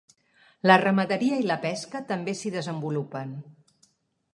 La 0.69 0.77
ramaderia 0.83 1.37
i 1.43 1.47
la 1.51 1.57
pesca 1.67 2.03
també 2.13 2.37
s'hi 2.41 2.53
desenvolupen. 2.59 3.39